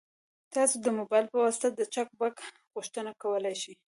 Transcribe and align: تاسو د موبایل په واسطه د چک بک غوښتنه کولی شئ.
تاسو 0.53 0.75
د 0.81 0.87
موبایل 0.97 1.25
په 1.29 1.37
واسطه 1.43 1.67
د 1.73 1.81
چک 1.93 2.07
بک 2.19 2.35
غوښتنه 2.73 3.11
کولی 3.21 3.55
شئ. 3.61 3.73